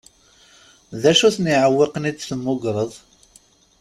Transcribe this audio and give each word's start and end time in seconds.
D 1.01 1.03
acu-ten 1.11 1.51
iɛewwiqen 1.53 2.09
i 2.09 2.11
d-temmugreḍ? 2.13 2.91